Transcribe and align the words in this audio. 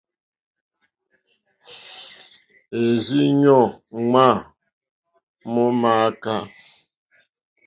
È 2.79 2.81
rzí 2.93 3.21
ɲɔ́ 3.41 3.63
ŋmá 4.01 4.25
mó 5.53 5.63
mááká. 5.81 6.35